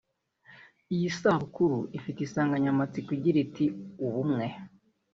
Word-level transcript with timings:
Iyi 0.93 1.07
sabukuru 1.19 1.77
ifite 1.97 2.19
insanganyamatsiko 2.21 3.09
igira 3.17 3.37
iti 3.45 3.65
“Ubumwe 4.05 4.47